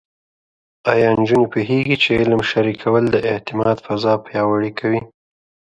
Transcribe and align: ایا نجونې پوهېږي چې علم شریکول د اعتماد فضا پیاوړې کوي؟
ایا 0.93 1.09
نجونې 1.19 1.47
پوهېږي 1.53 1.95
چې 2.03 2.11
علم 2.19 2.41
شریکول 2.51 3.03
د 3.09 3.15
اعتماد 3.31 3.77
فضا 3.85 4.13
پیاوړې 4.25 4.71
کوي؟ 4.79 5.01